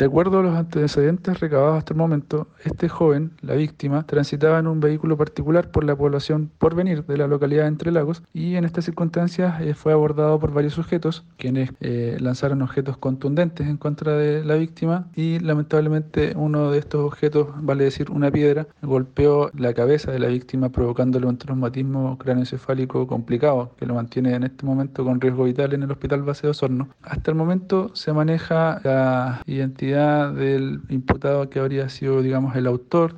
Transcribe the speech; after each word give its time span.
De 0.00 0.06
acuerdo 0.06 0.38
a 0.38 0.42
los 0.42 0.56
antecedentes 0.56 1.40
recabados 1.40 1.76
hasta 1.76 1.92
el 1.92 1.98
momento, 1.98 2.48
este 2.64 2.88
joven, 2.88 3.32
la 3.42 3.54
víctima, 3.54 4.06
transitaba 4.06 4.58
en 4.58 4.66
un 4.66 4.80
vehículo 4.80 5.18
particular 5.18 5.70
por 5.70 5.84
la 5.84 5.94
población 5.94 6.50
por 6.56 6.74
venir 6.74 7.04
de 7.04 7.18
la 7.18 7.26
localidad 7.26 7.64
de 7.64 7.68
Entre 7.68 7.92
Lagos 7.92 8.22
y 8.32 8.54
en 8.54 8.64
estas 8.64 8.86
circunstancias 8.86 9.60
eh, 9.60 9.74
fue 9.74 9.92
abordado 9.92 10.40
por 10.40 10.54
varios 10.54 10.72
sujetos 10.72 11.26
quienes 11.36 11.72
eh, 11.82 12.16
lanzaron 12.18 12.62
objetos 12.62 12.96
contundentes 12.96 13.66
en 13.66 13.76
contra 13.76 14.16
de 14.16 14.42
la 14.42 14.54
víctima 14.54 15.08
y 15.14 15.38
lamentablemente 15.40 16.32
uno 16.34 16.70
de 16.70 16.78
estos 16.78 17.04
objetos, 17.04 17.48
vale 17.56 17.84
decir 17.84 18.10
una 18.10 18.30
piedra, 18.30 18.68
golpeó 18.80 19.50
la 19.52 19.74
cabeza 19.74 20.10
de 20.12 20.18
la 20.18 20.28
víctima 20.28 20.70
provocándole 20.70 21.26
un 21.26 21.36
traumatismo 21.36 22.16
cráneoencefálico 22.16 23.06
complicado 23.06 23.74
que 23.76 23.84
lo 23.84 23.96
mantiene 23.96 24.34
en 24.34 24.44
este 24.44 24.64
momento 24.64 25.04
con 25.04 25.20
riesgo 25.20 25.44
vital 25.44 25.74
en 25.74 25.82
el 25.82 25.90
hospital 25.90 26.22
base 26.22 26.46
de 26.46 26.52
Osorno. 26.52 26.88
Hasta 27.02 27.32
el 27.32 27.36
momento 27.36 27.94
se 27.94 28.14
maneja 28.14 28.80
la 28.82 29.42
del 29.98 30.80
imputado 30.88 31.50
que 31.50 31.58
habría 31.58 31.88
sido, 31.88 32.22
digamos, 32.22 32.56
el 32.56 32.66
autor 32.66 33.16